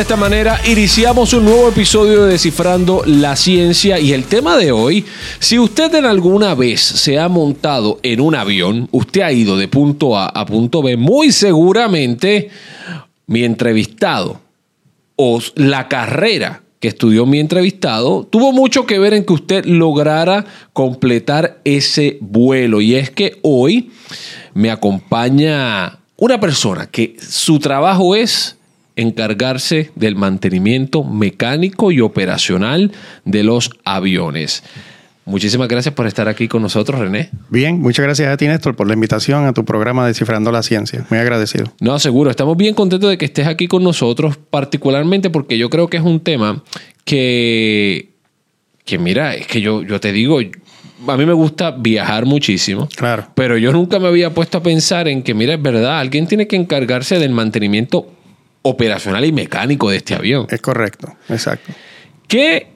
[0.00, 4.72] De esta manera iniciamos un nuevo episodio de Descifrando la Ciencia y el tema de
[4.72, 5.04] hoy,
[5.40, 9.68] si usted en alguna vez se ha montado en un avión, usted ha ido de
[9.68, 12.48] punto A a punto B, muy seguramente
[13.26, 14.40] mi entrevistado
[15.16, 20.46] o la carrera que estudió mi entrevistado tuvo mucho que ver en que usted lograra
[20.72, 22.80] completar ese vuelo.
[22.80, 23.90] Y es que hoy
[24.54, 28.56] me acompaña una persona que su trabajo es
[29.00, 32.92] encargarse del mantenimiento mecánico y operacional
[33.24, 34.62] de los aviones.
[35.24, 37.30] Muchísimas gracias por estar aquí con nosotros, René.
[37.50, 41.06] Bien, muchas gracias a ti, Néstor, por la invitación a tu programa Descifrando la Ciencia.
[41.08, 41.72] Muy agradecido.
[41.80, 42.30] No, seguro.
[42.30, 46.02] Estamos bien contentos de que estés aquí con nosotros, particularmente porque yo creo que es
[46.02, 46.64] un tema
[47.04, 48.10] que,
[48.84, 52.88] que mira, es que yo, yo te digo, a mí me gusta viajar muchísimo.
[52.96, 53.28] Claro.
[53.34, 56.48] Pero yo nunca me había puesto a pensar en que, mira, es verdad, alguien tiene
[56.48, 58.10] que encargarse del mantenimiento
[58.62, 60.46] operacional y mecánico de este avión.
[60.50, 61.72] Es correcto, exacto.
[62.28, 62.68] ¿Qué?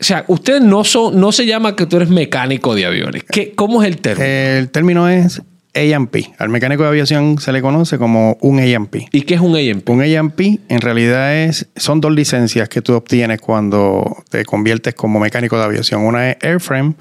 [0.00, 3.24] O sea, usted no, son, no se llama que tú eres mecánico de aviones.
[3.24, 4.26] ¿Qué, ¿Cómo es el término?
[4.26, 5.40] El término es
[5.74, 6.32] A&P.
[6.38, 9.08] Al mecánico de aviación se le conoce como un A&P.
[9.12, 9.90] ¿Y qué es un A&P?
[9.90, 15.18] Un A&P en realidad es, son dos licencias que tú obtienes cuando te conviertes como
[15.20, 16.02] mecánico de aviación.
[16.02, 16.94] Una es Airframe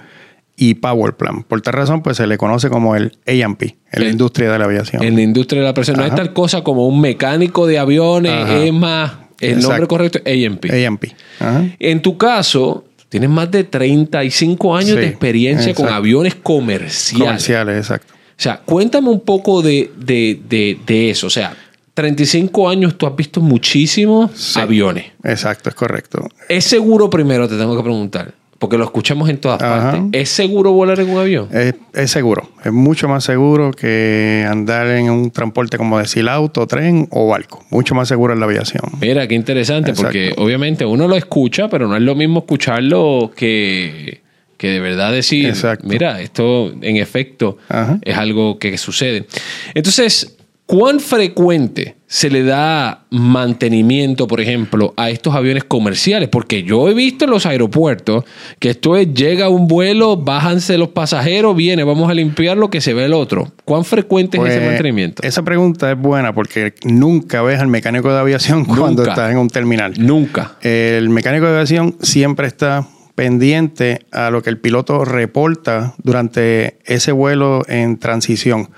[0.55, 1.43] y Power Plan.
[1.43, 4.65] Por tal razón, pues se le conoce como el A&P, en la industria de la
[4.65, 5.03] aviación.
[5.03, 5.97] En la industria de la aviación.
[5.97, 8.63] No es tal cosa como un mecánico de aviones, Ajá.
[8.63, 9.69] es más, el Exacto.
[9.69, 10.47] nombre correcto es.
[10.47, 11.15] A&P.
[11.39, 11.65] Ajá.
[11.79, 17.19] En tu caso, tienes más de 35 años Sí, de experiencia con aviones comerciales.
[17.25, 18.13] Comerciales, exacto.
[18.13, 21.27] O sea, cuéntame un poco de, de- de- de eso.
[21.27, 21.55] O sea,
[21.93, 24.59] 35 años tú has visto muchísimos Sí.
[24.59, 25.05] aviones.
[25.23, 26.27] Exacto, es correcto.
[26.49, 28.33] ¿Es seguro primero, te tengo que preguntar?
[28.63, 29.91] Porque lo escuchamos en todas Ajá.
[29.91, 30.21] partes.
[30.21, 31.49] ¿Es seguro volar en un avión?
[31.51, 32.49] Es, es seguro.
[32.63, 37.65] Es mucho más seguro que andar en un transporte como decir auto, tren o barco.
[37.71, 38.83] Mucho más seguro en la aviación.
[39.01, 40.07] Mira, qué interesante, Exacto.
[40.13, 44.21] porque obviamente uno lo escucha, pero no es lo mismo escucharlo que,
[44.55, 45.85] que de verdad decir, Exacto.
[45.85, 47.99] mira, esto en efecto Ajá.
[48.01, 49.25] es algo que sucede.
[49.73, 56.29] Entonces, ¿cuán frecuente se le da mantenimiento, por ejemplo, a estos aviones comerciales?
[56.29, 58.23] Porque yo he visto en los aeropuertos
[58.59, 62.81] que esto es, llega un vuelo, bájanse los pasajeros, viene, vamos a limpiar lo que
[62.81, 63.51] se ve el otro.
[63.65, 65.23] ¿Cuán frecuente es ese Pues, mantenimiento?
[65.23, 69.11] Esa pregunta es buena porque nunca ves al mecánico de aviación cuando Nunca.
[69.11, 69.93] estás en un terminal.
[69.97, 70.55] Nunca.
[70.61, 77.11] El mecánico de aviación siempre está pendiente a lo que el piloto reporta durante ese
[77.11, 78.69] vuelo en transición.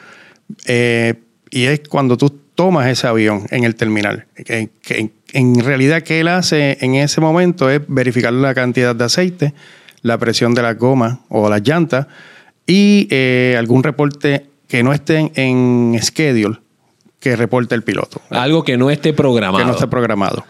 [0.67, 1.15] Eh,
[1.55, 4.25] y es cuando tú tomas ese avión en el terminal.
[4.35, 7.69] Que- que- en realidad, ¿qué él hace en ese momento?
[7.69, 9.53] Es verificar la cantidad de aceite,
[10.01, 12.07] la presión de las gomas o las llantas
[12.67, 15.31] y eh, algún reporte que no esté en,
[15.93, 16.57] en schedule
[17.19, 19.57] que reporte el piloto Algo que no esté programado.
[19.59, 20.45] que no está programado.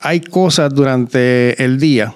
[0.00, 2.14] Hay cosas durante el día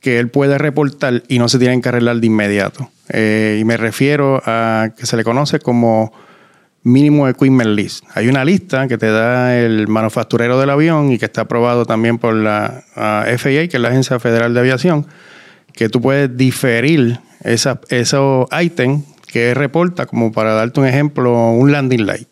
[0.00, 2.90] que él puede reportar y no se tienen que arreglar de inmediato.
[3.08, 6.12] Eh, y me refiero a que se le conoce como
[6.88, 8.04] mínimo equipment list.
[8.14, 12.18] Hay una lista que te da el manufacturero del avión y que está aprobado también
[12.18, 15.06] por la ah, FAA, que es la Agencia Federal de Aviación,
[15.72, 21.70] que tú puedes diferir esa- esos ítems que reporta, como para darte un ejemplo, un
[21.70, 22.28] landing light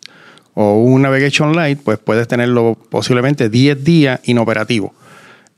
[0.55, 4.95] o un navigation light, pues puedes tenerlo posiblemente 10 días inoperativo.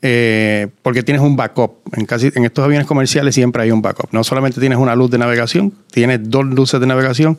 [0.03, 1.73] Eh, porque tienes un backup.
[1.97, 4.13] En, casi, en estos aviones comerciales siempre hay un backup.
[4.13, 7.39] No solamente tienes una luz de navegación, tienes dos luces de navegación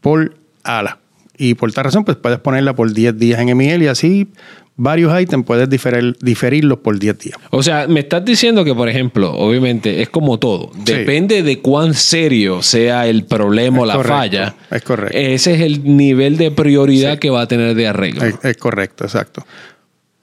[0.00, 0.34] por
[0.66, 0.98] ala.
[1.38, 4.28] Y por tal razón, pues puedes ponerla por 10 días en ML y así
[4.78, 7.38] varios ítems puedes diferir, diferirlos por 10 días.
[7.50, 10.70] O sea, me estás diciendo que, por ejemplo, obviamente es como todo.
[10.84, 10.92] Sí.
[10.92, 14.54] Depende de cuán serio sea el problema o la correcto, falla.
[14.70, 15.16] es correcto.
[15.16, 17.18] Ese es el nivel de prioridad Sí.
[17.20, 18.24] que va a tener de arreglo.
[18.24, 19.46] Es, es correcto, exacto.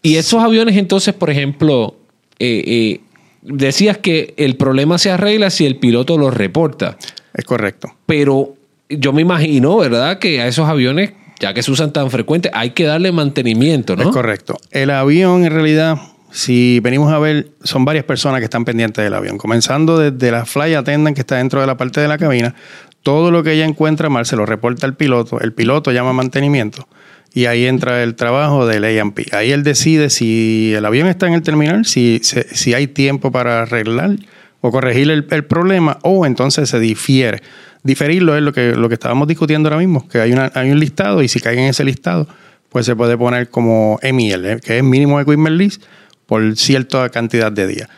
[0.04, 1.96] Y esos aviones, entonces, por ejemplo,
[2.40, 3.02] eh, eh,
[3.42, 6.98] decías que el problema se arregla si el piloto lo reporta.
[7.34, 7.96] Es correcto.
[8.06, 8.56] Pero
[9.00, 10.20] yo me imagino, ¿verdad?
[10.20, 14.04] Que a esos aviones, ya que se usan tan frecuente, hay que darle mantenimiento, ¿no?
[14.04, 14.58] Es correcto.
[14.72, 15.98] El avión, en realidad,
[16.32, 19.38] si venimos a ver, son varias personas que están pendientes del avión.
[19.38, 22.56] Comenzando desde la fly attendant que está dentro de la parte de la cabina,
[23.04, 25.40] todo lo que ella encuentra mal se lo reporta al piloto.
[25.40, 26.88] El piloto llama a mantenimiento
[27.34, 29.28] y ahí entra el trabajo del A&P.
[29.32, 33.64] Ahí él decide si el avión está en el terminal, si, si hay tiempo para
[33.64, 34.16] arreglar
[34.62, 37.42] o corregir el problema o entonces se difiere.
[37.84, 40.80] Diferirlo es lo que, lo que estábamos discutiendo ahora mismo, que hay, una, hay un
[40.80, 42.28] listado y si cae en ese listado,
[42.70, 44.60] pues se puede poner como ML, ¿eh?
[44.64, 45.84] que es mínimo equipment list
[46.26, 47.90] por cierta cantidad de días.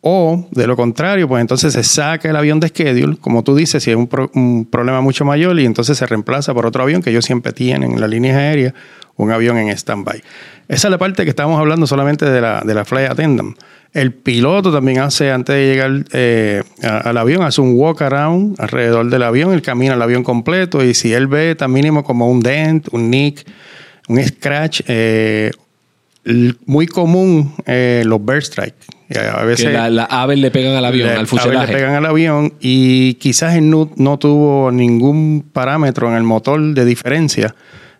[0.00, 3.84] O, de lo contrario, pues entonces se saca el avión de schedule, como tú dices,
[3.84, 7.02] si es un, pro- un problema mucho mayor, y entonces se reemplaza por otro avión
[7.02, 8.74] que ellos siempre tienen en las líneas aéreas,
[9.22, 10.22] un avión en stand-by.
[10.68, 13.56] Esa es la parte que estamos hablando solamente de la, de la flight attendant.
[13.92, 19.10] El piloto también hace, antes de llegar eh, al avión, hace un walk around alrededor
[19.10, 22.40] del avión, él camina el avión completo y si él ve tan mínimo como un
[22.40, 23.44] dent, un nick,
[24.08, 25.50] un scratch, eh,
[26.64, 28.76] muy común eh, los bird strike.
[29.14, 31.66] A veces que las aves le pegan al avión, al fuselaje.
[31.66, 36.84] le pegan al avión y quizás no, no tuvo ningún parámetro en el motor de
[36.86, 37.54] diferencia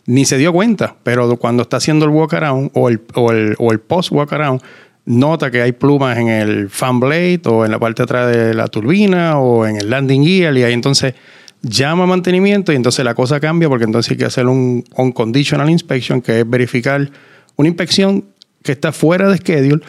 [0.06, 3.54] ni se dio cuenta, pero cuando está haciendo el walk around o el, o el,
[3.58, 4.60] o el post walk around,
[5.04, 8.54] nota que hay plumas en el fan blade o en la parte de atrás de
[8.54, 11.14] la turbina o en el landing gear y ahí entonces
[11.60, 14.82] llama a mantenimiento y entonces la cosa cambia porque entonces hay que hacer un
[15.14, 17.10] conditional inspection que es verificar
[17.56, 18.24] una inspección
[18.62, 19.82] que está fuera de schedule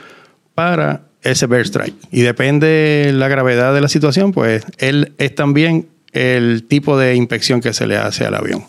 [0.55, 1.95] para ese bear strike.
[2.11, 7.61] Y depende la gravedad de la situación, pues él es también el tipo de inspección
[7.61, 8.65] que se le hace al avión.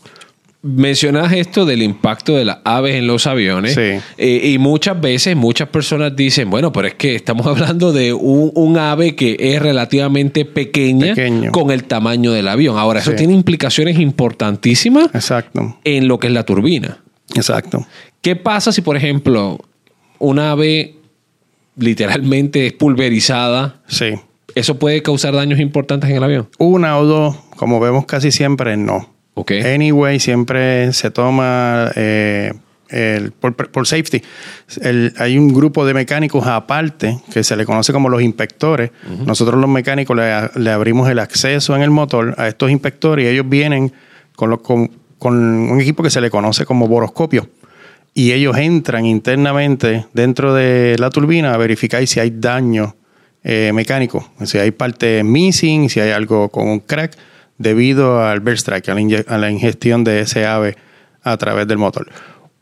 [0.66, 3.74] Mencionas esto del impacto de las aves en los aviones.
[3.74, 4.00] Sí.
[4.16, 8.78] Eh, y muchas veces, muchas personas dicen, bueno, pero es que estamos hablando de un,
[8.78, 11.14] ave que es relativamente pequeña
[11.52, 12.78] con el tamaño del avión.
[12.78, 15.78] Ahora, eso tiene implicaciones importantísimas Exacto.
[15.84, 16.96] en lo que es la turbina.
[17.34, 17.86] Exacto.
[18.22, 19.58] ¿Qué pasa si, por ejemplo,
[20.18, 20.94] una ave
[21.76, 23.82] literalmente es pulverizada?
[23.86, 24.14] Sí.
[24.54, 26.48] ¿Eso puede causar daños importantes en el avión?
[26.58, 29.13] Una o dos, como vemos casi siempre, no.
[29.64, 32.52] Anyway, siempre se toma eh,
[33.40, 34.22] por, safety.
[35.18, 38.92] hay un grupo de mecánicos aparte que se le conoce como los inspectores.
[39.26, 43.48] Nosotros los mecánicos le, abrimos el acceso en el motor a estos inspectores y ellos
[43.48, 43.92] vienen
[44.36, 44.90] con, con,
[45.34, 47.48] un equipo que se le conoce como boroscopio.
[48.16, 52.94] Y ellos entran internamente dentro de la turbina a verificar si hay daño
[53.42, 57.16] eh, mecánico, si hay parte missing, si hay algo con un crack
[57.58, 60.76] debido al bird strike, a la, ingestión de ese ave
[61.22, 62.08] a través del motor.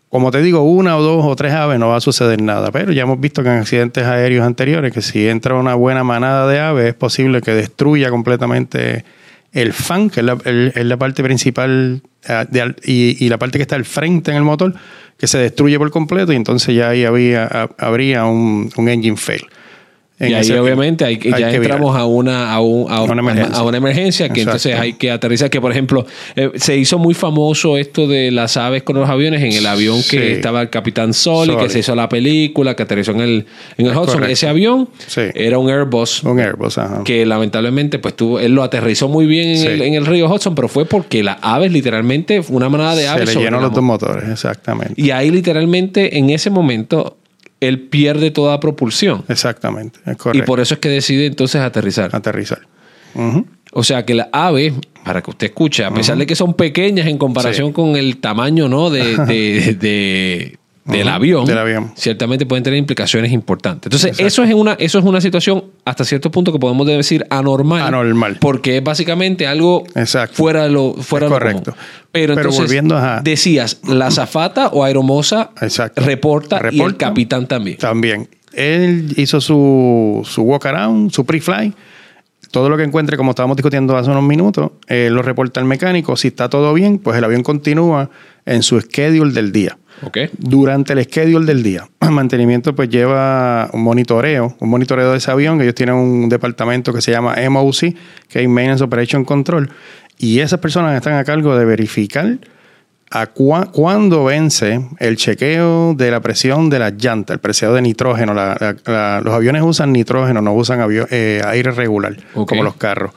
[0.09, 2.93] Como te digo, una o dos o tres aves no va a suceder nada, pero
[2.93, 6.61] ya hemos visto que en accidentes aéreos anteriores, que si entra una buena manada de
[6.61, 9.05] aves, es posible que destruya completamente
[9.53, 14.31] el fan, que es la, parte principal eh, y, la parte que está al frente
[14.31, 14.75] en el motor,
[15.17, 17.47] que se destruye por completo y entonces ya ahí había,
[17.79, 19.47] habría un engine fail
[20.20, 25.11] y ahí obviamente hay, ya entramos a una, a, una emergencia, que entonces hay que
[25.11, 25.50] aterrizar.
[25.50, 26.06] Que por ejemplo,
[26.37, 30.00] eh, se hizo muy famoso esto de las aves con los aviones en el avión
[30.09, 33.47] que estaba el Capitán Sol y que se hizo la película, que aterrizó en el,
[33.79, 34.25] en el Hudson.
[34.25, 34.88] Ese avión
[35.35, 36.23] era un Airbus.
[36.23, 40.06] Un Airbus, Que lamentablemente, pues tuvo, él lo aterrizó muy bien en, el, en, el,
[40.06, 43.31] río Hudson, pero fue porque las aves, literalmente, una manada de aves.
[43.31, 44.94] Se le llenó los dos motores, exactamente.
[44.97, 47.17] Y ahí literalmente, en ese momento,
[47.62, 49.25] él pierde toda propulsión.
[49.29, 50.00] Exactamente,
[50.32, 52.14] Y por eso es que decide entonces aterrizar.
[52.14, 52.67] Aterrizar.
[53.73, 54.75] O sea que las aves,
[55.05, 58.69] para que usted escuche, a pesar de que son pequeñas en comparación con el tamaño
[58.69, 58.91] ¿no?
[58.91, 59.17] de,
[59.81, 63.87] de, del, avión, ciertamente pueden tener implicaciones importantes.
[63.87, 67.82] Entonces, eso es, una, eso es una situación hasta cierto punto que podemos decir anormal.
[67.82, 68.38] Anormal.
[68.40, 69.84] Porque es básicamente algo
[70.32, 71.75] fuera de lo fuera correcto.
[72.11, 73.20] Pero, entonces, volviendo a...
[73.20, 75.50] decías, la zafata o aeromosa
[75.96, 77.79] reporta, y el capitán también.
[77.79, 78.29] También.
[78.53, 81.72] Él hizo su, su walk around, su pre-fly
[82.53, 86.17] todo lo que encuentre, como estábamos discutiendo hace unos minutos, eh, lo reporta el mecánico.
[86.17, 88.10] Si está todo bien, pues el avión continúa
[88.44, 89.79] en su schedule del día.
[90.39, 95.31] Durante el schedule del día, el mantenimiento pues lleva un monitoreo, un monitoreo de ese
[95.31, 97.94] avión, ellos tienen un departamento que se llama MOC,
[98.29, 99.70] que es Maintenance Operation Control,
[100.19, 102.39] y esas personas están a cargo de verificar
[103.11, 108.32] a cuándo vence el chequeo de la presión de las llantas, el presión de nitrógeno.
[108.32, 110.81] los aviones usan nitrógeno, no usan
[111.11, 113.13] eh, aire regular, como los carros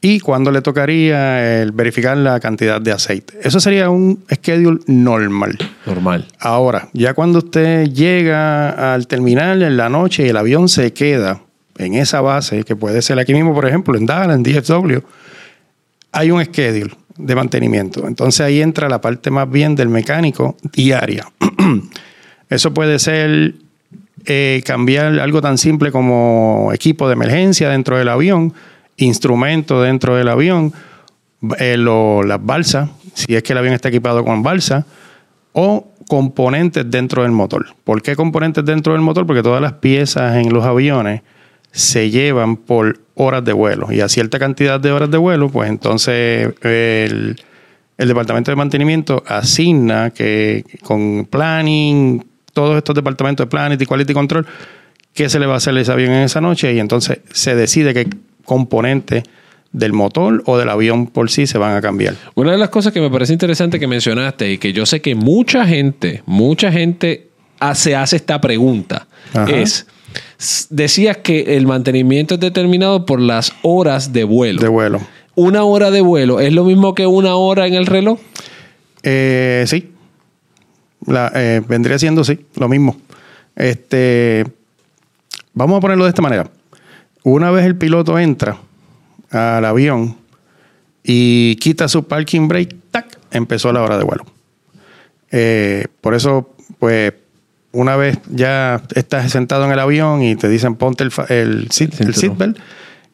[0.00, 3.34] y cuándo le tocaría el verificar la cantidad de aceite.
[3.42, 5.58] Eso sería un schedule normal.
[5.86, 6.26] Normal.
[6.38, 11.40] Ahora, ya cuando usted llega al terminal en la noche y el avión se queda
[11.78, 14.98] en esa base, que puede ser aquí mismo, por ejemplo, en Dallas, en DFW,
[16.12, 18.06] hay un schedule de mantenimiento.
[18.06, 21.26] Entonces ahí entra la parte más bien del mecánico diaria.
[22.48, 23.54] Eso puede ser
[24.24, 28.54] eh, cambiar algo tan simple como equipo de emergencia dentro del avión
[28.98, 30.72] instrumentos dentro del avión,
[31.58, 34.86] eh, las balsas, si es que el avión está equipado con balsa,
[35.52, 37.66] o componentes dentro del motor.
[37.84, 39.26] ¿Por qué componentes dentro del motor?
[39.26, 41.22] Porque todas las piezas en los aviones
[41.70, 45.68] se llevan por horas de vuelo y a cierta cantidad de horas de vuelo, pues
[45.68, 47.40] entonces el,
[47.98, 54.14] el departamento de mantenimiento asigna que con planning, todos estos departamentos de planning y quality
[54.14, 54.46] control,
[55.12, 57.54] qué se le va a hacer a ese avión en esa noche y entonces se
[57.54, 58.08] decide que
[58.48, 59.22] componente
[59.70, 62.16] del motor o del avión por sí se van a cambiar.
[62.34, 65.14] Una de las cosas que me parece interesante que mencionaste y que yo sé que
[65.14, 67.28] mucha gente, mucha gente
[67.74, 69.50] se hace esta pregunta Ajá.
[69.50, 69.86] es,
[70.70, 74.60] decías que el mantenimiento es determinado por las horas de vuelo.
[74.62, 75.00] De vuelo.
[75.34, 78.18] Una hora de vuelo es lo mismo que una hora en el reloj.
[79.02, 79.92] Eh, sí.
[81.06, 82.96] La- eh, vendría siendo sí, lo mismo.
[83.54, 84.44] Este,
[85.52, 86.50] vamos a ponerlo de esta manera.
[87.30, 88.56] Una vez el piloto entra
[89.30, 90.16] al avión
[91.02, 93.18] y quita su parking brake, ¡tac!
[93.30, 94.24] empezó la hora de vuelo.
[95.30, 97.12] Eh, por eso, pues,
[97.72, 102.58] una vez ya estás sentado en el avión y te dicen ponte el, el, seatbelt,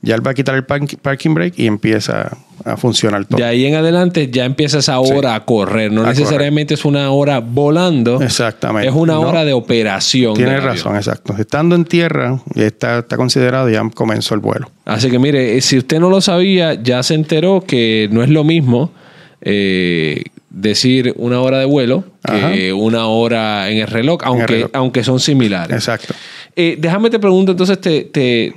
[0.05, 3.39] ya él va a quitar el park- parking brake y empieza a funcionar todo.
[3.39, 5.91] De ahí en adelante ya empieza esa hora a correr.
[5.93, 8.21] No A necesariamente es una hora volando.
[8.23, 8.89] Exactamente.
[8.89, 9.23] Es una No.
[9.23, 10.35] hora de operación.
[10.35, 10.67] Tienes avión.
[10.75, 11.35] razón, exacto.
[11.39, 14.71] Estando en tierra, está, está considerado, ya comenzó el vuelo.
[14.85, 18.29] Así que mire, eh, si usted no lo sabía, ya se enteró que no es
[18.31, 18.93] lo mismo
[19.41, 24.71] eh, decir una hora de vuelo que una hora en el reloj, aunque, reloj.
[24.73, 25.75] aunque son similares.
[25.77, 26.15] Exacto.
[26.57, 28.55] Eh, déjame te pregunto, entonces te, te,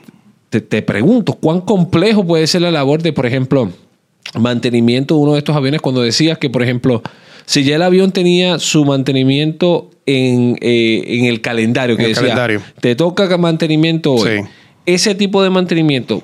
[0.49, 3.71] te, te pregunto, ¿cuán complejo puede ser la labor de, por ejemplo,
[4.35, 7.01] mantenimiento de uno de estos aviones cuando decías que, por ejemplo,
[7.45, 12.23] si ya el avión tenía su mantenimiento en, eh, en el calendario, que el decía,
[12.23, 12.61] calendario.
[12.81, 14.39] te toca mantenimiento hoy.
[14.39, 14.43] Sí.
[14.85, 16.23] Ese tipo de mantenimiento,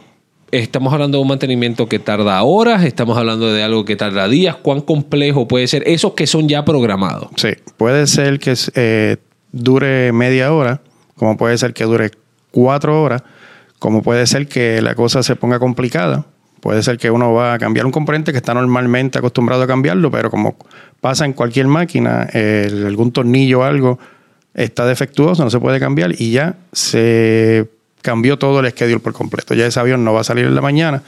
[0.51, 4.55] estamos hablando de un mantenimiento que tarda horas, estamos hablando de algo que tarda días,
[4.55, 5.83] ¿cuán complejo puede ser?
[5.85, 7.29] Esos que son ya programados.
[7.35, 7.49] Sí.
[7.77, 9.17] Puede ser que eh,
[9.51, 10.81] dure media hora,
[11.15, 12.11] como puede ser que dure
[12.51, 13.23] cuatro horas,
[13.83, 16.23] como puede ser que la cosa se ponga complicada.
[16.61, 20.09] Puede ser que uno va a cambiar un componente que está normalmente acostumbrado a cambiarlo,
[20.09, 20.55] pero como
[21.01, 23.99] pasa en cualquier máquina, algún tornillo o algo
[24.53, 27.67] está defectuoso, no se puede cambiar y ya se
[28.01, 29.53] cambió todo el schedule por completo.
[29.53, 31.03] Ya ese avión no va a salir en la mañana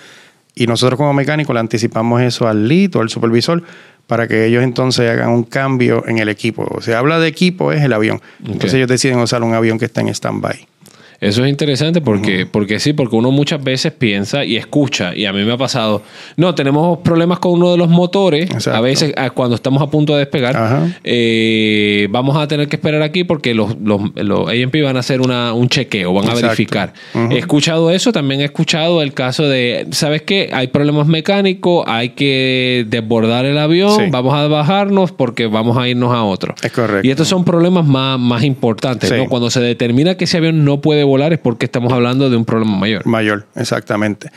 [0.54, 3.64] y nosotros como mecánicos le anticipamos eso al lead o al supervisor
[4.06, 6.68] para que ellos entonces hagan un cambio en el equipo.
[6.70, 8.20] O sea, habla de equipo es el avión.
[8.46, 10.75] Entonces ellos deciden usar un avión que está en stand-by.
[11.22, 15.34] Eso es interesante porque, porque sí, porque uno muchas veces piensa y escucha, y a
[15.34, 16.02] mí me ha pasado,
[16.38, 18.78] no, tenemos problemas con uno de los motores, Exacto.
[18.78, 20.56] a veces a- cuando estamos a punto de despegar,
[21.04, 25.22] eh, vamos a tener que esperar aquí porque los, los, los AMP van a hacer
[25.22, 26.94] una, un chequeo, van a verificar.
[27.32, 30.50] He escuchado eso, también he escuchado el caso de, ¿sabes qué?
[30.52, 34.04] Hay problemas mecánicos, hay que desbordar el avión, Sí.
[34.12, 36.54] vamos a bajarnos porque vamos a irnos a otro.
[36.62, 37.08] Es correcto.
[37.08, 39.16] Y estos son problemas más, más importantes, Sí.
[39.16, 39.28] ¿no?
[39.30, 42.46] Cuando se determina que ese avión no puede volar es porque estamos hablando de un
[42.46, 43.06] problema mayor.
[43.06, 44.30] Mayor, exactamente.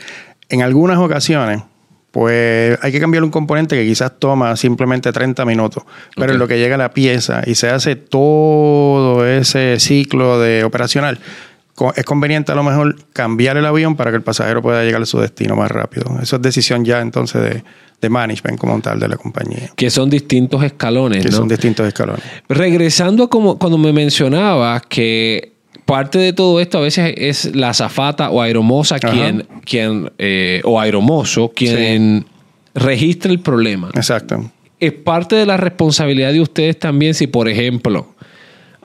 [0.49, 1.61] En algunas ocasiones,
[2.11, 5.83] pues hay que cambiar un componente que quizás toma simplemente 30 minutos,
[6.15, 11.19] pero en lo que llega la pieza y se hace todo ese ciclo de operacional,
[11.95, 15.05] es conveniente a lo mejor cambiar el avión para que el pasajero pueda llegar a
[15.05, 16.17] su destino más rápido.
[16.21, 17.63] Eso es decisión ya entonces de,
[18.01, 21.37] de management como tal de la compañía, Que son distintos escalones, que ¿no?
[21.37, 22.23] son distintos escalones.
[22.47, 25.53] Regresando a como, cuando me mencionabas que
[25.89, 29.09] parte de todo esto a veces es la azafata o aeromosa Ajá.
[29.11, 32.25] quien, quien eh, o aeromoso quien
[32.75, 33.89] registra el problema.
[33.95, 34.51] Exacto.
[34.79, 38.15] Es parte de la responsabilidad de ustedes también si, por ejemplo,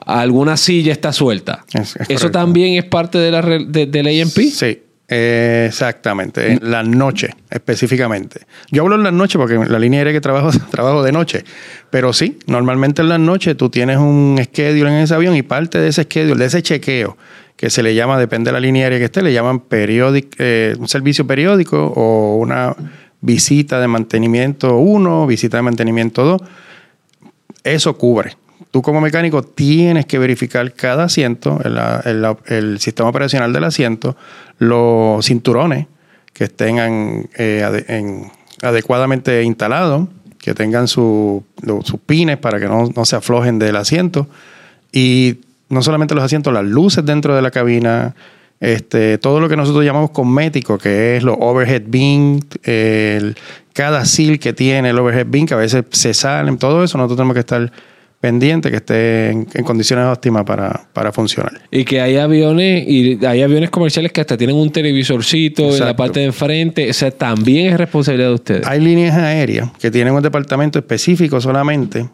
[0.05, 1.63] alguna silla está suelta.
[1.73, 2.31] Es- es ¿Eso correcto.
[2.31, 4.37] también es parte de la, de- del AMP?
[4.51, 6.53] Sí, exactamente.
[6.53, 8.41] En la noche, específicamente.
[8.71, 11.43] Yo hablo en las noches porque la línea aérea que trabajo, trabajo de noche.
[11.89, 15.79] Pero sí, normalmente en las noches tú tienes un schedule en ese avión y parte
[15.79, 17.17] de ese schedule, de ese chequeo,
[17.55, 20.87] que se le llama, depende de la línea aérea que esté, le llaman eh, un
[20.87, 22.75] servicio periódico o una
[23.21, 26.41] visita de mantenimiento 1, visita de mantenimiento 2
[27.65, 28.37] eso cubre.
[28.75, 34.17] Tú como mecánico tienes que verificar cada asiento, el, el- sistema operacional del asiento,
[34.59, 35.87] los cinturones
[36.33, 38.29] que estén eh, ade- en-
[38.61, 41.41] adecuadamente instalados, que tengan sus
[42.05, 44.27] pines para que no, no se aflojen del asiento.
[44.91, 45.37] Y
[45.69, 48.13] no solamente los asientos, las luces dentro de la cabina,
[48.59, 53.37] este, todo lo que nosotros llamamos cosmético, que es los overhead bin, el-
[53.71, 57.15] cada seal que tiene el overhead bin, que a veces se salen, todo eso, nosotros
[57.15, 57.71] tenemos que estar
[58.25, 61.61] pendientes, que esté en, en condiciones óptimas para, para funcionar.
[61.69, 65.95] Y que hay aviones, y hay aviones comerciales que hasta tienen un televisorcito en la
[65.95, 66.89] parte de enfrente.
[66.89, 68.67] O sea, también es responsabilidad de ustedes.
[68.67, 72.09] Hay líneas aéreas que tienen un departamento específico solamente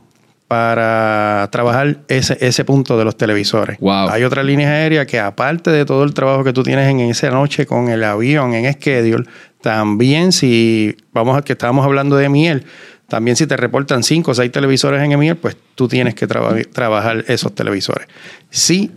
[0.50, 3.80] para trabajar ese, ese punto de los televisores.
[3.80, 4.10] Wow.
[4.10, 7.30] Hay otras líneas aéreas que aparte de todo el trabajo que tú tienes en esa
[7.30, 9.24] noche con el avión, en schedule,
[9.62, 12.66] también si, vamos a que estábamos hablando de miel,
[13.12, 16.56] también si te reportan cinco o seis televisores en miel, pues tú tienes que traba-
[16.72, 18.08] trabajar esos televisores.
[18.50, 18.90] Sí,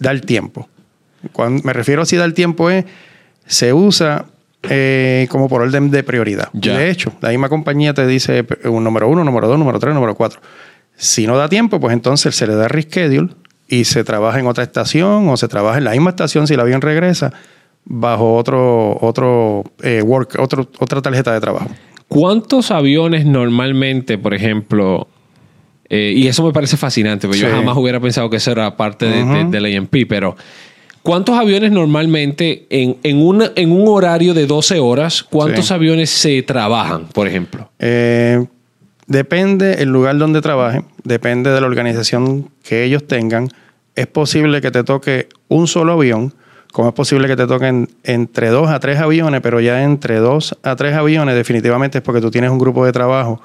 [0.00, 0.68] da el tiempo.
[1.32, 2.84] Cuando me refiero a si da el tiempo es,
[3.46, 4.24] se usa
[4.64, 6.48] eh, como por orden de prioridad.
[6.52, 6.76] Ya.
[6.78, 9.94] De hecho, la misma compañía te dice eh, un número uno, número dos, número tres,
[9.94, 10.40] número cuatro.
[10.96, 13.28] Si no da tiempo, pues entonces se le da reschedule
[13.68, 16.60] y se trabaja en otra estación o se trabaja en la misma estación si el
[16.60, 17.32] avión regresa
[17.84, 21.70] bajo otro, otro, eh, work, otro, otra tarjeta de trabajo.
[22.10, 25.06] ¿Cuántos aviones normalmente, por ejemplo,
[25.88, 29.06] eh, y eso me parece fascinante, porque yo jamás hubiera pensado que eso era parte
[29.06, 29.32] de, Ujú.
[29.32, 30.36] de- del AMP, pero
[31.04, 35.72] ¿cuántos aviones normalmente en, en, una- en un horario de 12 horas, cuántos Sí.
[35.74, 37.70] aviones se trabajan, por ejemplo?
[37.78, 38.44] Eh,
[39.06, 43.50] depende el lugar donde trabaje, depende de la organización que ellos tengan.
[43.94, 46.34] Es posible que te toque un solo avión,
[46.72, 50.56] como es posible que te toquen entre dos a tres aviones, pero ya entre dos
[50.62, 53.40] a tres aviones definitivamente es porque tú tienes un grupo de trabajo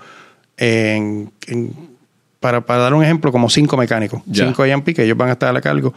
[0.58, 1.74] en- en-
[2.40, 4.46] para, para dar un ejemplo, como cinco mecánicos, Ya.
[4.46, 5.94] cinco AMP que ellos van a estar a cargo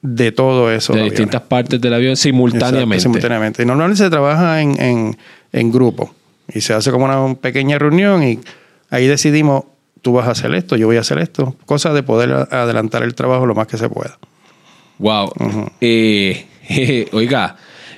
[0.00, 0.92] de todo eso.
[0.94, 3.00] de distintas partes del avión simultáneamente.
[3.02, 3.62] simultáneamente.
[3.62, 5.16] Y normalmente se trabaja en, en,
[5.52, 6.12] en grupo
[6.52, 8.40] y se hace como una pequeña reunión y
[8.90, 9.62] ahí decidimos,
[10.02, 11.54] tú vas a hacer esto, yo voy a hacer esto.
[11.66, 14.18] Cosa de poder adelantar el trabajo lo más que se pueda.
[14.98, 15.32] Wow.
[15.80, 16.46] Eh,
[17.12, 17.56] oiga,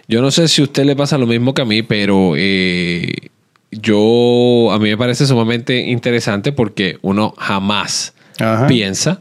[0.09, 3.11] yo no sé si a usted le pasa lo mismo que a mí, pero eh,
[3.71, 8.67] yo a mí me parece sumamente interesante porque uno jamás Ajá.
[8.67, 9.21] piensa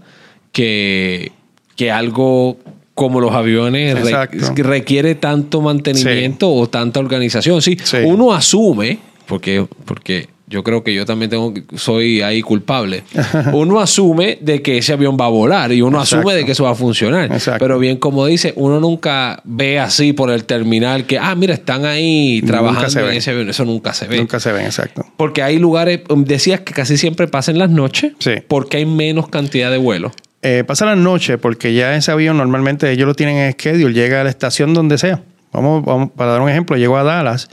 [0.51, 1.31] que,
[1.75, 2.57] que algo
[2.93, 4.27] como los aviones re-
[4.63, 7.61] requiere tanto mantenimiento o tanta organización.
[7.61, 7.97] Sí, Sí.
[8.05, 13.03] uno asume, porque, porque yo creo que yo también tengo, soy ahí culpable.
[13.53, 16.19] Uno asume de que ese avión va a volar y uno Exacto.
[16.19, 17.31] asume de que eso va a funcionar.
[17.33, 17.57] Exacto.
[17.59, 21.85] Pero bien, como dice, uno nunca ve así por el terminal que, ah, mira, están
[21.85, 23.17] ahí trabajando en ve.
[23.17, 23.49] ese avión.
[23.49, 24.17] Eso nunca se ve.
[24.17, 25.03] Nunca se ven, exacto.
[25.17, 28.33] Porque hay lugares, um, decías que casi siempre pasan las noches, Sí.
[28.47, 30.11] porque hay menos cantidad de vuelos.
[30.43, 34.21] Eh, pasa la noche porque ya ese avión normalmente ellos lo tienen en schedule, llega
[34.21, 35.21] a la estación donde sea.
[35.51, 37.49] Vamos, vamos para dar un ejemplo, llegó a Dallas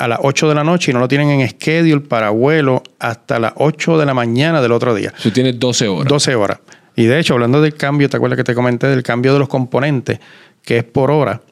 [0.00, 3.38] a las 8 de la noche y no lo tienen en schedule para vuelo hasta
[3.38, 5.12] las 8 de la mañana del otro día.
[5.22, 6.08] Tú tienes 12 horas.
[6.08, 6.58] 12 horas.
[6.96, 9.48] Y de hecho, hablando del cambio, ¿te acuerdas que te comenté del cambio de los
[9.48, 10.18] componentes,
[10.64, 11.42] que es por hora?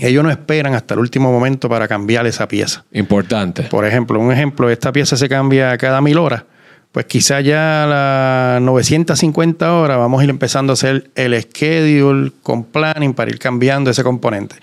[0.00, 2.84] Ellos no esperan hasta el último momento para cambiar esa pieza.
[2.92, 3.62] Importante.
[3.62, 6.42] Por ejemplo, un ejemplo, esta pieza se cambia cada mil horas.
[6.90, 7.86] Pues quizá ya a
[8.56, 13.38] las 950 horas vamos a ir empezando a hacer el schedule con planning para ir
[13.38, 14.56] cambiando ese componente.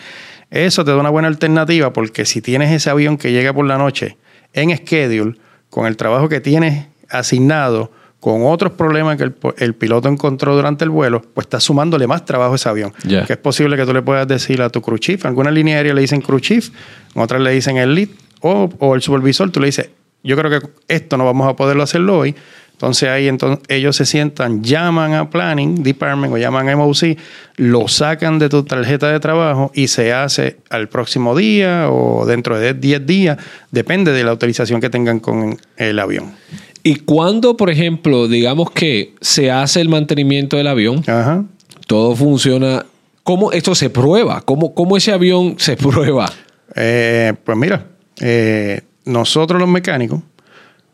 [0.52, 3.78] Eso te da una buena alternativa porque si tienes ese avión que llega por la
[3.78, 4.18] noche
[4.54, 5.38] en schedule,
[5.70, 10.92] con el trabajo que tienes asignado, con otros problemas que el, piloto encontró durante el
[10.92, 12.94] vuelo, pues estás sumándole más trabajo a ese avión.
[13.26, 15.78] Que es posible que tú le puedas decir a tu crew chief, en alguna línea
[15.78, 16.70] aérea le dicen crew chief,
[17.16, 18.10] en otras le dicen el lead
[18.42, 19.90] o, o el supervisor, tú le dices,
[20.24, 22.36] yo creo que esto no vamos a poderlo hacerlo hoy.
[22.82, 27.16] Entonces ahí entonces, ellos se sientan, llaman a Planning Department o llaman a MOC,
[27.58, 32.58] lo sacan de tu tarjeta de trabajo y se hace al próximo día o dentro
[32.60, 33.38] de 10 días,
[33.70, 36.34] depende de la autorización que tengan con el avión.
[36.82, 41.46] Y cuando, por ejemplo, digamos que se hace el mantenimiento del avión, Ajá.
[41.86, 42.84] todo funciona.
[43.22, 44.42] ¿Cómo esto se prueba?
[44.42, 46.32] ¿Cómo, cómo ese avión se prueba?
[46.76, 47.86] Eh, pues mira,
[48.20, 50.22] eh, nosotros los mecánicos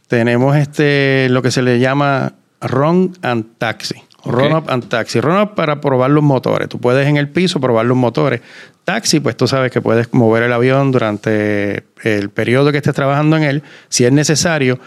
[0.07, 3.95] tenemos este lo que se le llama run and taxi.
[4.25, 5.21] Run up and taxi.
[5.21, 6.67] Run up para probar los motores.
[6.67, 8.41] Tú puedes en el piso probar los motores.
[8.83, 13.37] Taxi, pues tú sabes que puedes mover el avión durante el periodo que estés trabajando
[13.37, 14.79] en él, si es necesario,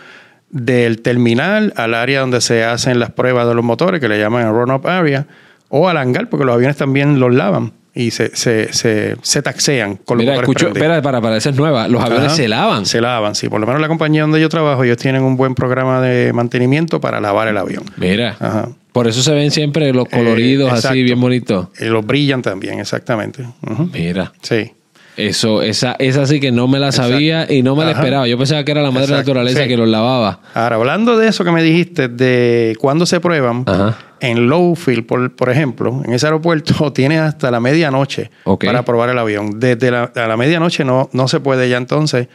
[0.50, 4.52] del terminal al área donde se hacen las pruebas de los motores, que le llaman
[4.52, 5.26] run up area,
[5.68, 9.96] o al hangar, porque los aviones también los lavan y se, se, se, se taxean
[9.96, 11.88] con los Mira, escucho, espera, para, para, esa es nueva.
[11.88, 12.34] Los aviones Ajá.
[12.36, 12.86] se lavan.
[12.86, 13.48] Se lavan, sí.
[13.48, 17.00] Por lo menos la compañía donde yo trabajo, ellos tienen un buen programa de mantenimiento
[17.00, 17.82] para lavar el avión.
[17.96, 18.36] Mira.
[18.38, 18.68] Ajá.
[18.92, 21.02] Por eso se ven siempre los coloridos Eh, así, exacto.
[21.04, 21.66] bien bonitos.
[21.80, 23.44] Y los brillan también, exactamente.
[23.92, 24.32] Mira.
[24.42, 24.72] Sí.
[25.16, 28.00] Eso, esa, esa sí que no me la sabía y no me la Ajá.
[28.00, 28.26] esperaba.
[28.28, 29.68] Yo pensaba que era la madre Exacto, naturaleza sí.
[29.68, 30.40] que los lavaba.
[30.54, 33.98] Ahora, hablando de eso que me dijiste, de cuándo se prueban, Ajá.
[34.20, 38.64] En Lowfield, por, por ejemplo, en ese aeropuerto tienes hasta la medianoche Ok.
[38.66, 39.58] para probar el avión.
[39.60, 42.28] Desde la, a la medianoche no, no se puede ya entonces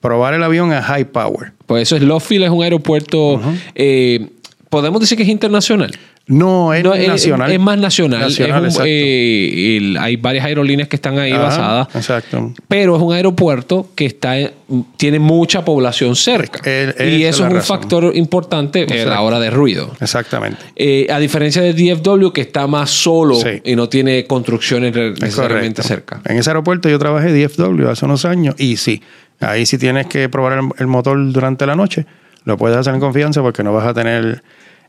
[0.00, 1.52] probar el avión a high power.
[1.66, 3.40] Pues eso es Lofield, es un aeropuerto.
[3.74, 4.28] eh,
[4.68, 5.92] Podemos decir que es internacional.
[6.26, 7.52] No, es No, nacional.
[7.52, 8.20] Es, más nacional.
[8.22, 8.84] Nacional, Es un- exacto.
[8.88, 11.88] eh, el- hay varias aerolíneas que están ahí Ajá, basadas.
[11.94, 12.54] Exacto.
[12.66, 14.52] Pero es un aeropuerto que está en-
[14.96, 16.60] tiene mucha población cerca.
[17.04, 17.78] Y eso es un razón.
[17.78, 19.92] factor importante a la hora de ruido.
[20.00, 20.56] Exactamente.
[20.76, 23.60] Eh, a diferencia de DFW, que está más solo Sí.
[23.62, 26.22] y no tiene construcciones necesariamente cerca.
[26.24, 29.02] En ese aeropuerto yo trabajé DFW hace unos años y sí,
[29.40, 32.06] ahí si tienes que probar el, el motor durante la noche,
[32.46, 34.42] lo puedes hacer en confianza porque no vas a tener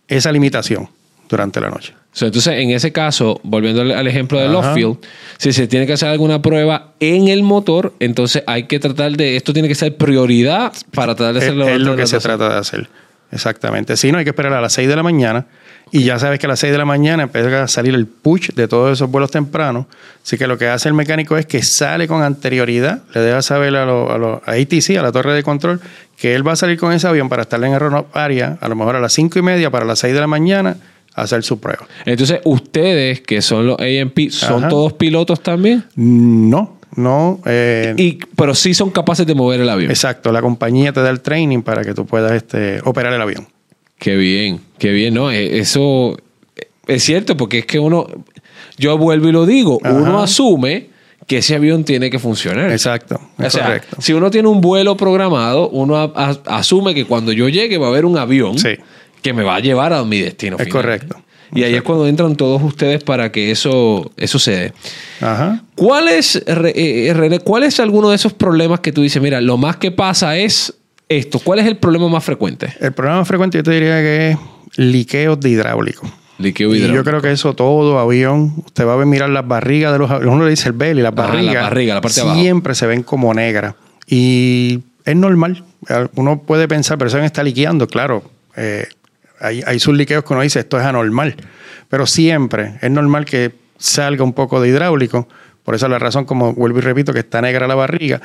[0.07, 0.87] esa limitación
[1.29, 1.93] durante la noche.
[2.21, 4.53] entonces, en ese caso, volviendo al, ejemplo de Ajá.
[4.53, 4.97] Loftfield,
[5.37, 9.35] si se tiene que hacer alguna prueba en el motor, entonces hay que tratar de,
[9.35, 11.67] esto tiene que ser prioridad para tratar de Es, hacerlo.
[11.67, 12.89] es lo antes de que se trata de hacer.
[13.31, 13.97] Exactamente.
[13.97, 15.45] Si no, hay que esperar a las 6 de la mañana.
[15.91, 18.49] Y ya sabes que a las 6 de la mañana empieza a salir el push
[18.55, 19.85] de todos esos vuelos tempranos.
[20.23, 23.75] Así que lo que hace el mecánico es que sale con anterioridad, le deja saber
[23.75, 25.79] a, lo- a, lo- a ATC, a la torre de control,
[26.17, 27.81] que él va a salir con ese avión para estar en el
[28.13, 30.77] área, a lo mejor a las 5 y media, para las 6 de la mañana,
[31.15, 31.87] hacer su prueba.
[32.05, 34.69] Entonces, ustedes, que son los AMP, ¿son Ajá.
[34.69, 35.85] todos pilotos también?
[35.95, 37.39] No, no.
[37.45, 39.89] eh, Y, pero sí son capaces de mover el avión.
[39.91, 43.47] exacto, la compañía te da el training para que tú puedas este, operar el avión.
[43.97, 45.31] Qué bien, qué bien, ¿no?
[45.31, 46.17] Eh, Eso
[46.87, 48.07] es cierto, porque es que uno,
[48.77, 49.93] yo vuelvo y lo digo, Ajá.
[49.95, 50.89] uno asume
[51.27, 52.69] que ese avión tiene que funcionar.
[52.71, 53.97] Exacto, O sea, correcto.
[53.99, 56.13] si uno tiene un vuelo programado, uno
[56.45, 58.75] asume que cuando yo llegue va a haber un avión Sí.
[59.25, 60.55] Que me va a llevar a mi destino.
[60.57, 60.81] Es final.
[60.83, 61.15] correcto.
[61.53, 64.73] Y ahí es cuando entran todos ustedes para que eso, eso se dé.
[65.19, 65.63] Ajá.
[65.75, 69.41] ¿Cuál es, Re- eh, René, cuál es alguno de esos problemas que tú dices, mira,
[69.41, 70.73] lo más que pasa es
[71.09, 71.39] esto?
[71.39, 72.73] ¿Cuál es el problema más frecuente?
[72.79, 74.37] El problema más frecuente yo te diría que es
[74.77, 76.07] liqueos de hidráulico.
[76.37, 76.95] Liqueo Y hidráulico.
[77.03, 80.11] yo creo que eso todo, avión, usted va a ver mirar las barrigas de los
[80.11, 81.63] aviones, uno le dice el belly, las Ajá, la barrigas.
[81.63, 82.39] barriga, la parte de abajo.
[82.41, 83.73] Siempre se ven como negras.
[84.07, 85.63] Y es normal.
[86.15, 88.23] Uno puede pensar, pero eso está liqueando, claro.
[88.57, 88.87] eh,
[89.39, 91.35] hay, hay sus liqueos que uno dice, esto es anormal.
[91.89, 95.27] Pero siempre es normal que salga un poco de hidráulico.
[95.63, 98.21] Por eso es la razón, como vuelvo y repito, que está negra la barriga.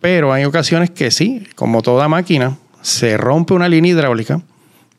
[0.00, 4.40] Pero hay ocasiones que sí, como toda máquina, se rompe una línea hidráulica.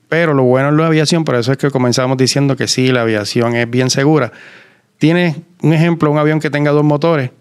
[0.10, 3.02] Pero lo bueno en la aviación, por eso es que comenzamos diciendo que sí, la
[3.02, 4.32] aviación es bien segura.
[4.98, 7.32] Tienes un ejemplo, un avión que tenga dos motores,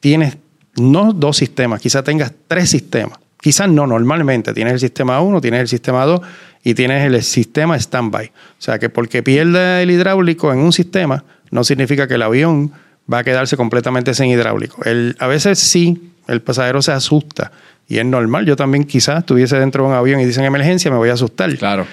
[0.00, 0.36] tienes
[0.76, 3.18] no dos sistemas, quizás tengas tres sistemas.
[3.40, 6.20] Quizás no, normalmente tienes el sistema 1, tienes el sistema 2
[6.64, 8.26] y tienes el sistema standby.
[8.26, 12.72] O sea que porque pierda el hidráulico en un sistema, no significa que el avión
[13.12, 14.82] va a quedarse completamente sin hidráulico.
[14.84, 17.52] El, a veces sí, el pasajero se asusta
[17.88, 18.44] y es normal.
[18.44, 21.54] Yo también quizás estuviese dentro de un avión y dicen emergencia, me voy a asustar.
[21.56, 21.86] Claro.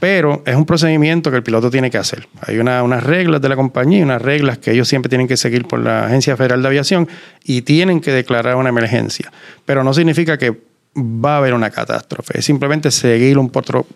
[0.00, 2.26] Pero es un procedimiento que el piloto tiene que hacer.
[2.46, 5.36] Hay una- unas reglas de la compañía y unas reglas que ellos siempre tienen que
[5.36, 7.08] seguir por la Agencia Federal de Aviación
[7.44, 9.30] y tienen que declarar una emergencia.
[9.64, 12.38] Pero no significa que va a haber una catástrofe.
[12.38, 13.86] Es simplemente seguir un potro-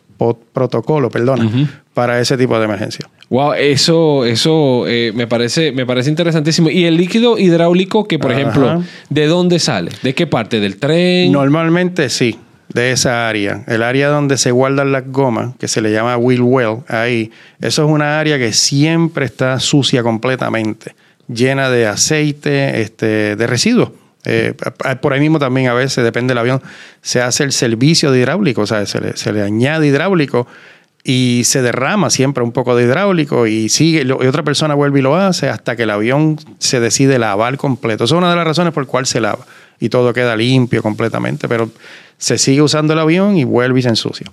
[0.52, 1.50] protocolo perdona,
[1.92, 3.08] para ese tipo de emergencia.
[3.28, 6.70] Wow, eso, eso eh, me parece, me parece interesantísimo.
[6.70, 8.40] Y el líquido hidráulico, que por Ajá.
[8.40, 9.90] ejemplo, ¿de dónde sale?
[10.02, 10.60] ¿De qué parte?
[10.60, 11.32] ¿Del tren?
[11.32, 12.38] Normalmente sí,
[12.72, 13.64] de esa área.
[13.66, 17.30] El área donde se guardan las gomas, que se le llama wheel well, ahí.
[17.60, 20.94] Eso es una área que siempre está sucia completamente,
[21.28, 23.90] llena de aceite, este, de residuos.
[24.26, 24.54] Eh,
[25.00, 26.60] por ahí mismo también a veces, depende del avión,
[27.00, 30.46] se hace el servicio de hidráulico, o sea, se le, se le añade hidráulico
[31.08, 35.02] y se derrama siempre un poco de hidráulico y sigue y otra persona vuelve y
[35.02, 38.02] lo hace hasta que el avión se decide lavar completo.
[38.02, 39.46] Esa es una de las razones por cual se lava
[39.78, 41.70] y todo queda limpio completamente, pero
[42.18, 44.26] se sigue usando el avión y vuelve y se ensucia.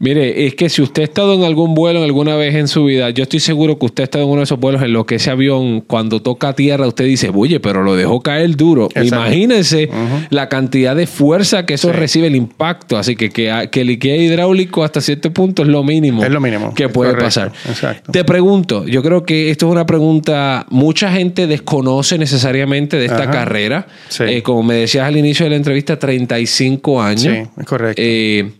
[0.00, 3.10] Mire, es que si usted ha estado en algún vuelo alguna vez en su vida,
[3.10, 5.16] yo estoy seguro que usted ha estado en uno de esos vuelos en los que
[5.16, 8.86] ese avión, cuando toca tierra, usted dice, oye, pero lo dejó caer duro.
[8.86, 9.06] Exacto.
[9.16, 9.88] Imagínense
[10.30, 11.96] la cantidad de fuerza que eso Sí.
[11.96, 12.96] recibe el impacto.
[12.98, 16.24] Así que que, que liqueo hidráulico hasta cierto punto es lo mínimo.
[16.24, 16.72] Es lo mínimo.
[16.74, 17.26] Que puede correcto.
[17.26, 17.52] pasar.
[17.68, 18.10] Exacto.
[18.12, 23.24] Te pregunto, yo creo que esto es una pregunta, mucha gente desconoce necesariamente de esta
[23.24, 23.30] Ajá.
[23.30, 23.86] carrera.
[24.08, 24.24] Sí.
[24.24, 27.23] Eh, como me decías al inicio de la entrevista, 35 años.
[27.30, 28.02] Sí, es correcto.
[28.04, 28.52] Eh,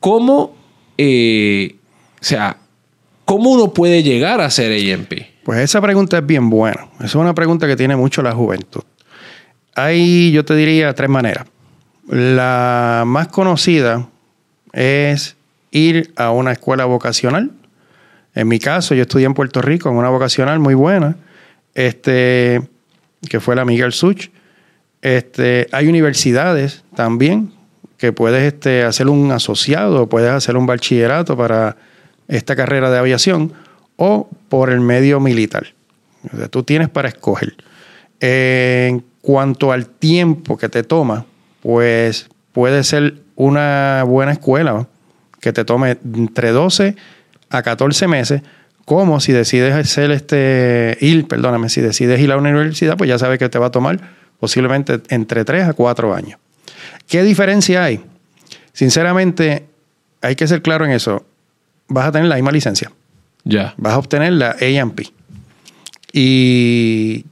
[0.00, 0.54] ¿Cómo,
[0.98, 1.76] eh,
[2.20, 2.58] o sea,
[3.24, 5.12] cómo uno puede llegar a ser AMP?
[5.44, 6.88] Pues esa pregunta es bien buena.
[6.96, 8.82] Esa es una pregunta que tiene mucho la juventud.
[9.74, 11.46] Hay, yo te diría, tres maneras.
[12.08, 14.08] La más conocida
[14.72, 15.36] es
[15.70, 17.50] ir a una escuela vocacional.
[18.34, 21.16] En mi caso, yo estudié en Puerto Rico en una vocacional muy buena,
[21.74, 22.62] este,
[23.28, 24.28] que fue la Miguel Such.
[25.04, 27.52] Este, hay universidades también
[27.98, 31.76] que puedes este, hacer un asociado, puedes hacer un bachillerato para
[32.26, 33.52] esta carrera de aviación
[33.96, 35.66] o por el medio militar.
[36.48, 37.54] Tú tienes para escoger.
[38.18, 41.26] En cuanto al tiempo que te toma,
[41.60, 44.88] pues puede ser una buena escuela
[45.42, 46.96] que te tome entre 12
[47.50, 48.40] a 14 meses,
[48.86, 53.18] como si decides hacer este, ir, perdóname, si decides ir a una universidad, pues ya
[53.18, 56.38] sabes que te va a tomar posiblemente entre 3 a 4 años.
[57.08, 58.04] ¿Qué diferencia hay?
[58.74, 59.64] Sinceramente,
[60.20, 61.24] hay que ser claro en eso.
[61.88, 62.92] Vas a tener la misma licencia.
[63.44, 63.72] Ya.
[63.78, 65.00] Vas a obtener la AMP.
[66.12, 67.24] Y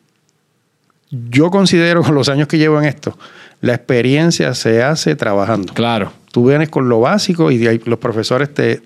[1.10, 3.18] yo considero con los años que llevo en esto,
[3.60, 5.74] la experiencia se hace trabajando.
[5.74, 6.14] Claro.
[6.32, 8.80] Tú vienes con lo básico y de ahí los profesores te,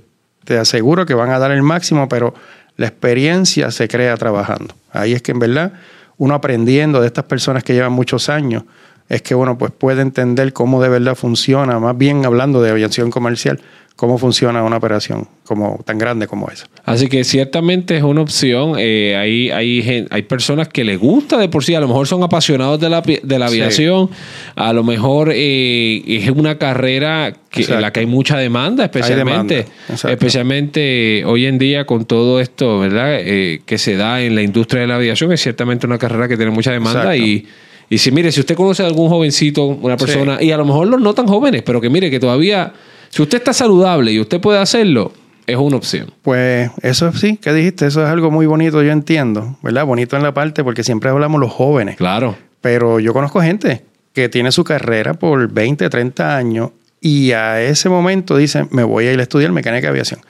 [0.44, 2.34] te aseguro que van a dar el máximo, pero
[2.76, 4.74] la experiencia se crea trabajando.
[4.90, 5.74] Ahí es que en verdad
[6.18, 8.64] uno aprendiendo de estas personas que llevan muchos años,
[9.08, 13.10] es que uno pues puede entender cómo de verdad funciona, más bien hablando de aviación
[13.10, 13.60] comercial,
[13.96, 16.66] cómo funciona una operación como tan grande como esa.
[16.84, 18.74] Así que ciertamente es una opción.
[18.78, 22.22] Eh, hay, hay, hay personas que les gusta de por sí, a lo mejor son
[22.22, 24.10] apasionados de la, de la aviación,
[24.54, 29.64] a lo mejor eh, es una carrera que, en la que hay mucha demanda, especialmente,
[29.88, 33.16] especialmente hoy en día con todo esto, ¿verdad?
[33.18, 36.36] Eh, que se da en la industria de la aviación, es ciertamente una carrera que
[36.36, 37.46] tiene mucha demanda y
[37.88, 40.88] y si, mire, si usted conoce a algún jovencito, una persona, y a lo mejor
[40.88, 42.72] los no tan jóvenes, pero que mire que todavía,
[43.16, 45.10] si usted está saludable y usted puede hacerlo,
[45.46, 46.12] es una opción.
[46.20, 47.86] Pues eso sí, ¿qué dijiste?
[47.86, 49.86] Eso es algo muy bonito, yo entiendo, ¿verdad?
[49.86, 51.96] Bonito en la parte porque siempre hablamos los jóvenes.
[51.96, 52.36] Claro.
[52.60, 57.88] Pero yo conozco gente que tiene su carrera por 20, 30 años y a ese
[57.88, 60.20] momento dicen, me voy a ir a estudiar mecánica de aviación.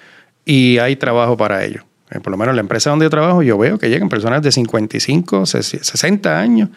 [0.45, 1.83] Y hay trabajo para ello.
[2.13, 4.43] Eh, por lo menos en la empresa donde yo trabajo, yo veo que llegan personas
[4.43, 6.69] de 55, 60 años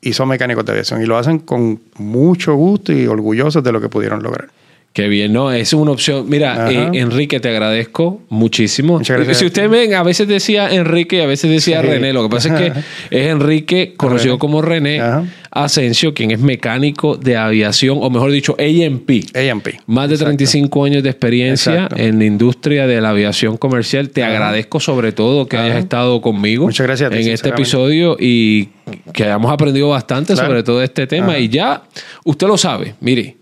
[0.00, 3.80] y son mecánicos de aviación y lo hacen con mucho gusto y orgullosos de lo
[3.80, 4.48] que pudieron lograr.
[4.96, 5.52] Qué bien, ¿no?
[5.52, 6.24] Es una opción.
[6.26, 9.04] Mira, eh, Enrique, te agradezco muchísimo.
[9.04, 12.14] Si usted ven, a veces decía Enrique y a veces decía René.
[12.14, 12.80] Lo que pasa es que
[13.10, 15.02] es Enrique, conocido como René
[15.50, 19.10] Asensio, quien es mecánico de aviación, o mejor dicho, AMP.
[19.36, 19.68] AMP.
[19.86, 24.08] Más de 35 años de experiencia en la industria de la aviación comercial.
[24.08, 28.70] Te agradezco sobre todo que hayas estado conmigo Muchas gracias en este episodio y
[29.12, 31.38] que hayamos aprendido bastante sobre todo este tema.
[31.38, 31.82] Y ya,
[32.24, 33.35] usted lo sabe, mire.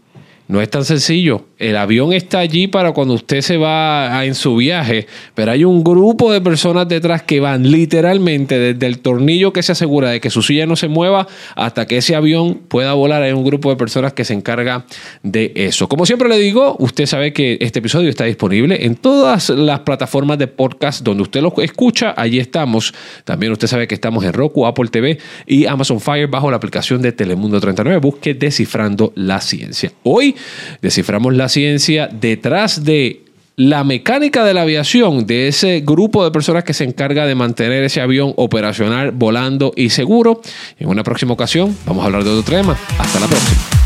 [0.49, 1.47] No es tan sencillo.
[1.59, 5.85] El avión está allí para cuando usted se va en su viaje, pero hay un
[5.85, 10.31] grupo de personas detrás que van literalmente desde el tornillo que se asegura de que
[10.31, 13.23] su silla no se mueva hasta que ese avión pueda volar.
[13.23, 14.85] Hay un grupo de personas que se encarga
[15.23, 15.89] de eso.
[15.89, 20.39] Como siempre le digo, usted sabe que este episodio está disponible en todas las plataformas
[20.39, 22.15] de podcast donde usted lo escucha.
[22.17, 22.93] Allí estamos.
[23.25, 27.01] También usted sabe que estamos en Roku, Apple TV y Amazon Fire bajo la aplicación
[27.01, 28.01] de Telemundo 39.
[28.01, 29.93] Busque Descifrando la Ciencia.
[30.03, 30.35] Hoy
[30.83, 33.25] desciframos ciencia detrás de
[33.57, 37.85] la mecánica de la aviación, de ese grupo de personas que se encarga de mantener
[37.85, 40.41] ese avión operacional, volando y seguro.
[40.79, 42.77] En una próxima ocasión vamos a hablar de otro tema.
[42.99, 43.84] Hasta la próxima.